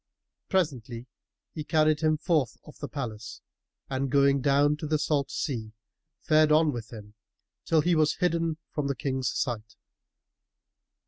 Presently 0.49 1.05
he 1.53 1.63
carried 1.63 1.99
him 1.99 2.17
forth 2.17 2.57
of 2.63 2.75
the 2.79 2.87
palace 2.89 3.39
and 3.87 4.09
going 4.09 4.41
down 4.41 4.75
to 4.77 4.87
the 4.87 4.97
salt 4.97 5.29
sea, 5.29 5.73
fared 6.21 6.51
on 6.51 6.71
with 6.71 6.91
him, 6.91 7.13
till 7.65 7.81
he 7.81 7.93
was 7.93 8.15
hidden 8.15 8.57
from 8.71 8.87
the 8.87 8.95
King's 8.95 9.29
sight. 9.31 9.75